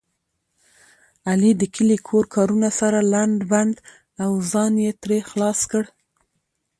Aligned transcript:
علي 1.29 1.51
د 1.57 1.63
کلي 1.75 1.97
کور 2.07 2.25
کارونه 2.35 2.69
سره 2.79 2.99
لنډ 3.13 3.37
بنډ 3.51 3.75
او 4.23 4.31
ځان 4.51 4.73
یې 4.85 4.91
ترې 5.01 5.19
خلاص 5.29 5.59
کړ. 5.71 5.83